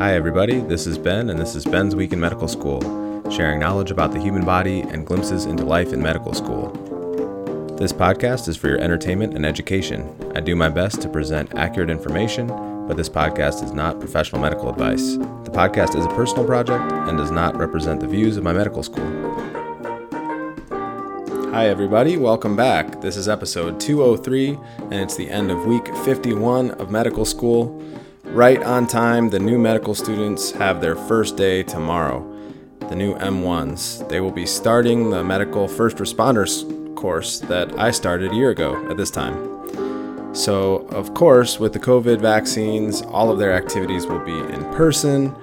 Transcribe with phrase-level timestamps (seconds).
[0.00, 0.60] Hi, everybody.
[0.60, 2.80] This is Ben, and this is Ben's Week in Medical School,
[3.30, 6.70] sharing knowledge about the human body and glimpses into life in medical school.
[7.76, 10.08] This podcast is for your entertainment and education.
[10.34, 12.46] I do my best to present accurate information,
[12.88, 15.16] but this podcast is not professional medical advice.
[15.16, 18.82] The podcast is a personal project and does not represent the views of my medical
[18.82, 19.04] school.
[21.52, 22.16] Hi, everybody.
[22.16, 23.02] Welcome back.
[23.02, 27.82] This is episode 203, and it's the end of week 51 of medical school.
[28.32, 32.24] Right on time, the new medical students have their first day tomorrow.
[32.88, 34.08] The new M1s.
[34.08, 38.88] They will be starting the medical first responders course that I started a year ago
[38.88, 40.32] at this time.
[40.32, 45.34] So, of course, with the COVID vaccines, all of their activities will be in person,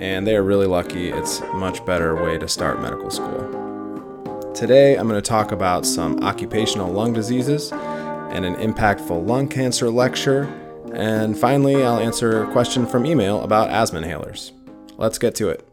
[0.00, 1.10] and they are really lucky.
[1.10, 4.52] It's a much better way to start medical school.
[4.52, 9.88] Today, I'm going to talk about some occupational lung diseases and an impactful lung cancer
[9.88, 10.52] lecture
[10.92, 14.52] and finally, I'll answer a question from email about asthma inhalers.
[14.96, 15.66] Let's get to it.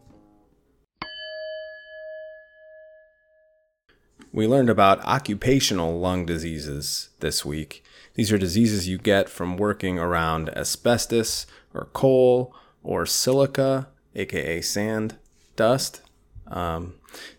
[4.32, 7.84] We learned about occupational lung diseases this week.
[8.14, 15.18] These are diseases you get from working around asbestos or coal or silica, aka sand,
[15.56, 16.02] dust.
[16.48, 16.96] Um,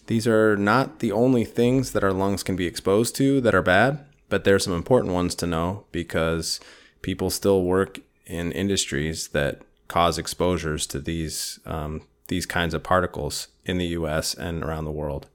[0.06, 3.62] these are not the only things that our lungs can be exposed to that are
[3.62, 6.60] bad, but there's some important ones to know because
[7.02, 13.48] people still work in industries that cause exposures to these um, these kinds of particles
[13.64, 14.34] in the U.S.
[14.34, 15.28] and around the world,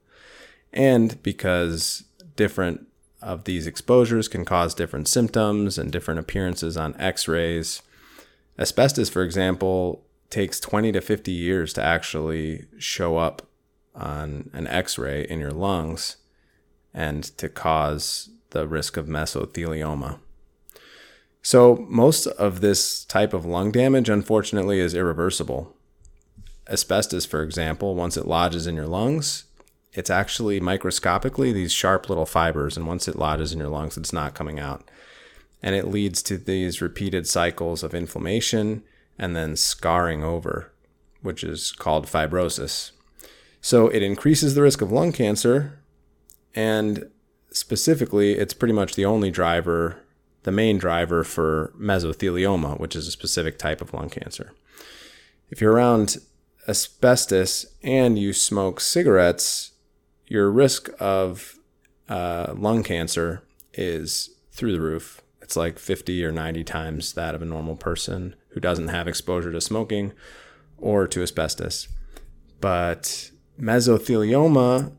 [0.72, 2.04] and because
[2.36, 2.86] different
[3.22, 7.82] of these exposures can cause different symptoms and different appearances on X-rays.
[8.58, 13.42] Asbestos, for example, takes 20 to 50 years to actually show up
[13.94, 16.16] on an X-ray in your lungs
[16.92, 20.18] and to cause the risk of mesothelioma.
[21.46, 25.76] So, most of this type of lung damage, unfortunately, is irreversible.
[26.68, 29.44] Asbestos, for example, once it lodges in your lungs,
[29.92, 32.76] it's actually microscopically these sharp little fibers.
[32.76, 34.90] And once it lodges in your lungs, it's not coming out.
[35.62, 38.82] And it leads to these repeated cycles of inflammation
[39.16, 40.72] and then scarring over,
[41.22, 42.90] which is called fibrosis.
[43.60, 45.78] So, it increases the risk of lung cancer.
[46.56, 47.08] And
[47.52, 50.02] specifically, it's pretty much the only driver
[50.46, 54.52] the main driver for mesothelioma, which is a specific type of lung cancer.
[55.50, 56.18] If you're around
[56.68, 59.72] asbestos and you smoke cigarettes,
[60.28, 61.56] your risk of
[62.08, 63.42] uh, lung cancer
[63.74, 65.20] is through the roof.
[65.42, 69.50] It's like 50 or 90 times that of a normal person who doesn't have exposure
[69.50, 70.12] to smoking
[70.78, 71.88] or to asbestos.
[72.60, 74.92] But mesothelioma,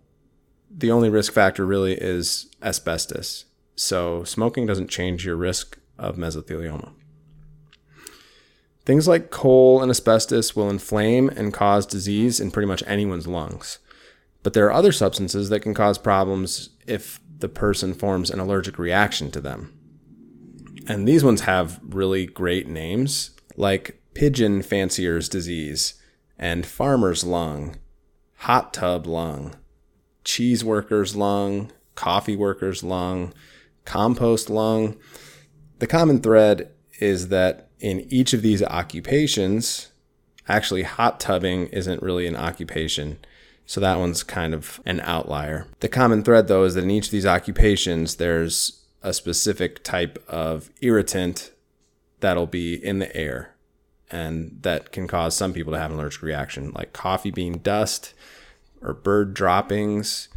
[0.70, 3.46] the only risk factor really is asbestos.
[3.78, 6.94] So, smoking doesn't change your risk of mesothelioma.
[8.86, 13.78] Things like coal and asbestos will inflame and cause disease in pretty much anyone's lungs.
[14.42, 18.80] But there are other substances that can cause problems if the person forms an allergic
[18.80, 19.78] reaction to them.
[20.88, 26.02] And these ones have really great names, like pigeon fancier's disease
[26.40, 27.76] and farmer's lung,
[28.38, 29.56] hot tub lung,
[30.24, 33.34] cheese worker's lung, coffee worker's lung,
[33.88, 34.98] compost lung.
[35.80, 39.92] The common thread is that in each of these occupations,
[40.48, 43.18] actually, hot tubbing isn't really an occupation.
[43.66, 45.68] So that one's kind of an outlier.
[45.80, 50.22] The common thread, though, is that in each of these occupations, there's a specific type
[50.28, 51.52] of irritant
[52.20, 53.56] that'll be in the air
[54.10, 58.14] and that can cause some people to have an allergic reaction, like coffee bean dust
[58.82, 60.30] or bird droppings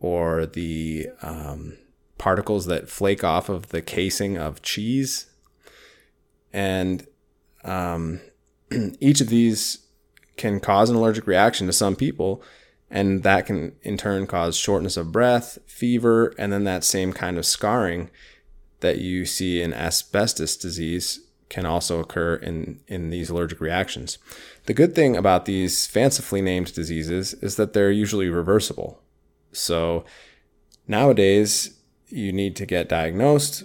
[0.00, 1.76] or the um,
[2.18, 5.26] particles that flake off of the casing of cheese.
[6.52, 7.06] And
[7.64, 8.20] um,
[9.00, 9.86] each of these
[10.36, 12.42] can cause an allergic reaction to some people.
[12.90, 17.36] And that can in turn cause shortness of breath, fever, and then that same kind
[17.36, 18.10] of scarring
[18.80, 24.18] that you see in asbestos disease can also occur in, in these allergic reactions.
[24.66, 29.00] The good thing about these fancifully named diseases is that they're usually reversible.
[29.52, 30.04] So
[30.88, 31.75] nowadays,
[32.08, 33.64] you need to get diagnosed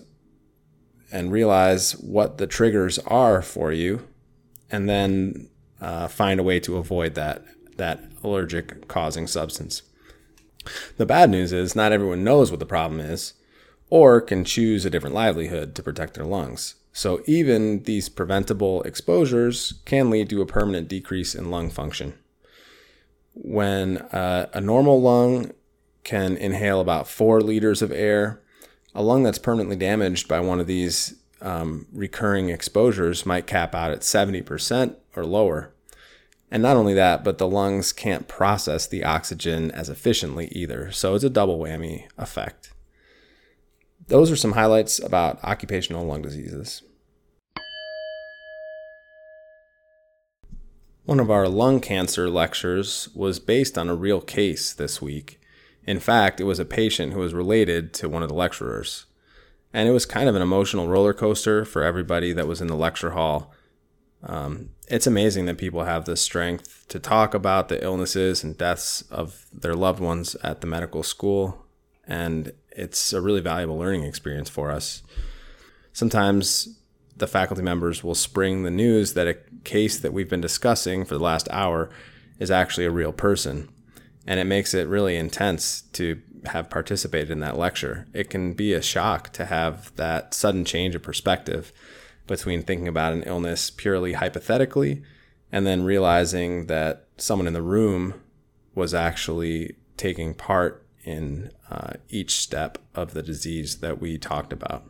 [1.12, 4.08] and realize what the triggers are for you,
[4.70, 5.50] and then
[5.80, 7.44] uh, find a way to avoid that
[7.78, 9.82] that allergic causing substance.
[10.98, 13.34] The bad news is not everyone knows what the problem is,
[13.90, 16.76] or can choose a different livelihood to protect their lungs.
[16.94, 22.14] So even these preventable exposures can lead to a permanent decrease in lung function.
[23.34, 25.52] When uh, a normal lung
[26.04, 28.42] can inhale about four liters of air.
[28.94, 33.92] A lung that's permanently damaged by one of these um, recurring exposures might cap out
[33.92, 35.74] at 70% or lower.
[36.50, 40.92] And not only that, but the lungs can't process the oxygen as efficiently either.
[40.92, 42.74] So it's a double whammy effect.
[44.08, 46.84] Those are some highlights about occupational lung diseases.
[51.06, 55.41] One of our lung cancer lectures was based on a real case this week.
[55.86, 59.06] In fact, it was a patient who was related to one of the lecturers.
[59.74, 62.76] And it was kind of an emotional roller coaster for everybody that was in the
[62.76, 63.54] lecture hall.
[64.24, 69.04] Um, it's amazing that people have the strength to talk about the illnesses and deaths
[69.10, 71.66] of their loved ones at the medical school.
[72.06, 75.02] And it's a really valuable learning experience for us.
[75.94, 76.78] Sometimes
[77.16, 81.16] the faculty members will spring the news that a case that we've been discussing for
[81.16, 81.90] the last hour
[82.40, 83.70] is actually a real person.
[84.28, 88.08] And it makes it really intense to have participated in that lecture.
[88.14, 91.72] It can be a shock to have that sudden change of perspective
[92.28, 95.04] between thinking about an illness purely hypothetically
[95.52, 98.22] and then realizing that someone in the room
[98.74, 104.86] was actually taking part in uh, each step of the disease that we talked about.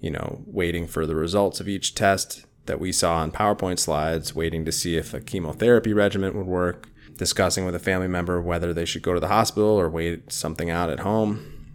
[0.00, 4.34] You know, waiting for the results of each test that we saw on PowerPoint slides,
[4.34, 6.88] waiting to see if a chemotherapy regimen would work,
[7.20, 10.70] discussing with a family member whether they should go to the hospital or wait something
[10.70, 11.66] out at home.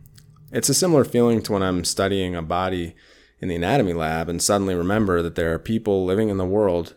[0.51, 2.95] It's a similar feeling to when I'm studying a body
[3.39, 6.95] in the anatomy lab and suddenly remember that there are people living in the world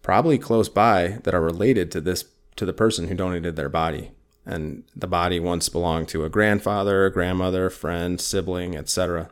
[0.00, 2.24] probably close by that are related to this
[2.54, 4.12] to the person who donated their body
[4.46, 9.28] and the body once belonged to a grandfather, grandmother, friend, sibling, etc.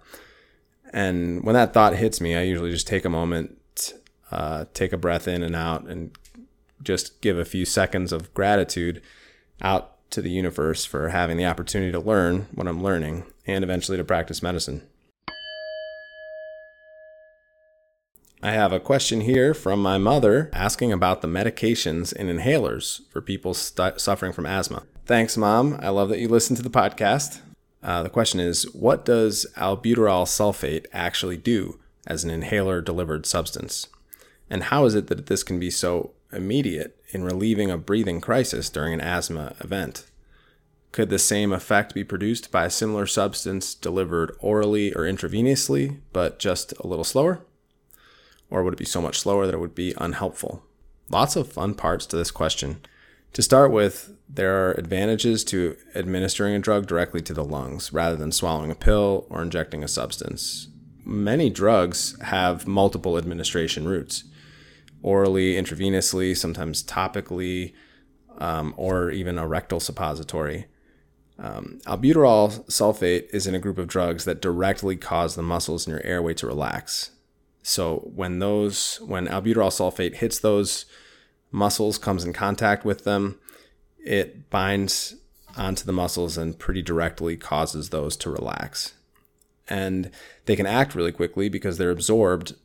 [0.92, 3.94] And when that thought hits me, I usually just take a moment,
[4.32, 6.10] uh, take a breath in and out, and
[6.82, 9.02] just give a few seconds of gratitude
[9.60, 13.96] out to the universe for having the opportunity to learn what I'm learning and eventually
[13.98, 14.82] to practice medicine.
[18.42, 23.20] I have a question here from my mother asking about the medications and inhalers for
[23.20, 24.84] people st- suffering from asthma.
[25.06, 25.78] Thanks, Mom.
[25.80, 27.40] I love that you listen to the podcast.
[27.82, 33.88] Uh, the question is What does albuterol sulfate actually do as an inhaler delivered substance?
[34.50, 38.70] And how is it that this can be so immediate in relieving a breathing crisis
[38.70, 40.06] during an asthma event?
[40.92, 46.38] Could the same effect be produced by a similar substance delivered orally or intravenously, but
[46.38, 47.40] just a little slower?
[48.48, 50.62] Or would it be so much slower that it would be unhelpful?
[51.10, 52.80] Lots of fun parts to this question.
[53.34, 58.16] To start with, there are advantages to administering a drug directly to the lungs rather
[58.16, 60.68] than swallowing a pill or injecting a substance.
[61.04, 64.24] Many drugs have multiple administration routes
[65.06, 67.72] orally, intravenously, sometimes topically,
[68.38, 70.66] um, or even a rectal suppository.
[71.38, 75.92] Um, albuterol sulfate is in a group of drugs that directly cause the muscles in
[75.92, 77.12] your airway to relax.
[77.62, 80.86] So when those when albuterol sulfate hits those
[81.52, 83.38] muscles, comes in contact with them,
[84.04, 85.14] it binds
[85.56, 88.94] onto the muscles and pretty directly causes those to relax.
[89.68, 90.10] And
[90.46, 92.56] they can act really quickly because they're absorbed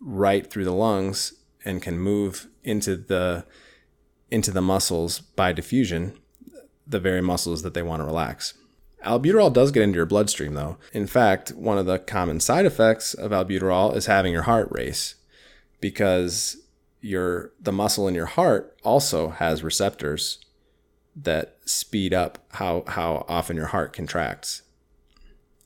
[0.00, 1.32] right through the lungs
[1.64, 3.44] and can move into the
[4.30, 6.18] into the muscles by diffusion,
[6.86, 8.54] the very muscles that they want to relax.
[9.04, 10.78] Albuterol does get into your bloodstream though.
[10.92, 15.16] In fact, one of the common side effects of albuterol is having your heart race
[15.80, 16.56] because
[17.00, 20.38] your the muscle in your heart also has receptors
[21.14, 24.62] that speed up how how often your heart contracts.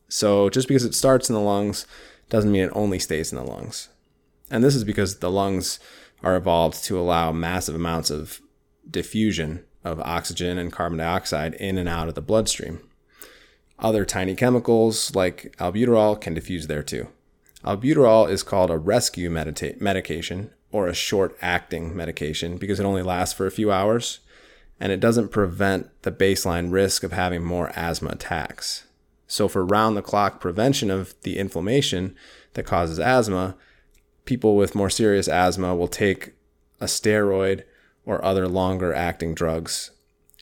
[0.09, 1.87] So just because it starts in the lungs
[2.29, 3.89] doesn't mean it only stays in the lungs.
[4.51, 5.79] And this is because the lungs
[6.23, 8.41] are evolved to allow massive amounts of
[8.91, 12.81] diffusion of oxygen and carbon dioxide in and out of the bloodstream.
[13.79, 17.09] Other tiny chemicals like albuterol can diffuse there too.
[17.65, 23.03] Albuterol is called a rescue medita- medication or a short acting medication because it only
[23.03, 24.21] lasts for a few hours
[24.81, 28.85] and it doesn't prevent the baseline risk of having more asthma attacks.
[29.27, 32.17] So, for round the clock prevention of the inflammation
[32.55, 33.57] that causes asthma,
[34.29, 36.35] people with more serious asthma will take
[36.83, 37.63] a steroid
[38.05, 39.91] or other longer acting drugs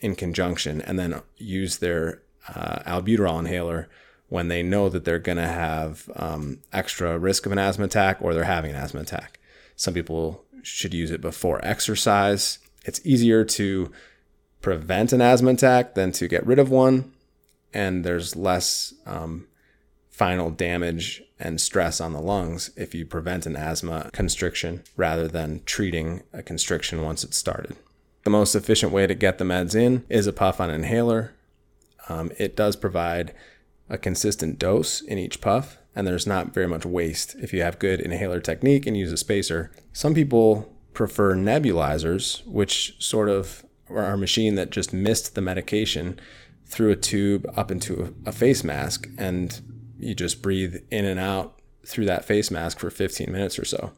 [0.02, 3.88] in conjunction and then use their uh, albuterol inhaler
[4.28, 8.20] when they know that they're going to have um, extra risk of an asthma attack
[8.20, 9.38] or they're having an asthma attack.
[9.76, 12.58] Some people should use it before exercise.
[12.84, 13.92] It's easier to
[14.62, 17.12] prevent an asthma attack than to get rid of one,
[17.72, 19.46] and there's less um,
[20.16, 25.60] final damage and stress on the lungs if you prevent an asthma constriction rather than
[25.66, 27.76] treating a constriction once it's started.
[28.24, 31.32] The most efficient way to get the meds in is a puff on inhaler
[32.08, 33.32] um, it does provide
[33.88, 37.78] a consistent dose in each puff, and there's not very much waste if you have
[37.78, 39.70] good inhaler technique and use a spacer.
[39.92, 46.18] Some people prefer nebulizers, which sort of are a machine that just mist the medication
[46.64, 49.60] through a tube up into a face mask, and
[49.98, 53.92] you just breathe in and out through that face mask for 15 minutes or so.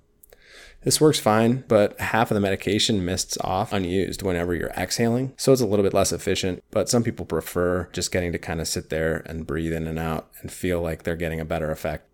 [0.82, 5.52] This works fine, but half of the medication mists off unused whenever you're exhaling, so
[5.52, 6.62] it's a little bit less efficient.
[6.70, 9.98] But some people prefer just getting to kind of sit there and breathe in and
[9.98, 12.06] out and feel like they're getting a better effect.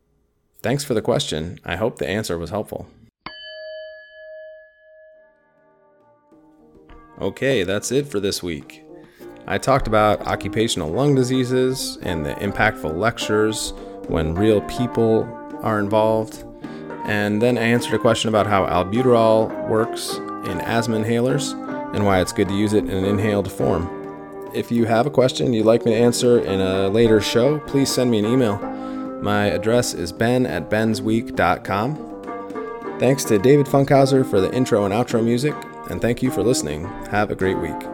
[0.62, 1.58] Thanks for the question.
[1.62, 2.88] I hope the answer was helpful.
[7.20, 8.83] Okay, that's it for this week.
[9.46, 13.72] I talked about occupational lung diseases and the impactful lectures
[14.08, 15.28] when real people
[15.62, 16.44] are involved.
[17.04, 20.16] And then I answered a question about how albuterol works
[20.48, 21.52] in asthma inhalers
[21.94, 24.50] and why it's good to use it in an inhaled form.
[24.54, 27.92] If you have a question you'd like me to answer in a later show, please
[27.92, 28.56] send me an email.
[29.22, 32.12] My address is ben at bensweek.com.
[32.98, 35.54] Thanks to David Funkhauser for the intro and outro music,
[35.90, 36.84] and thank you for listening.
[37.10, 37.93] Have a great week.